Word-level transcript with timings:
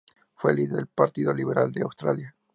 Fue 0.33 0.49
el 0.49 0.57
líder 0.57 0.77
del 0.77 0.87
Partido 0.87 1.31
Liberal 1.31 1.71
de 1.71 1.83
Australia. 1.83 2.35